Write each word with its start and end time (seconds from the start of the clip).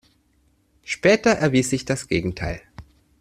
Später 0.83 1.29
erwies 1.29 1.69
sich 1.69 1.85
das 1.85 2.07
Gegenteil. 2.07 2.59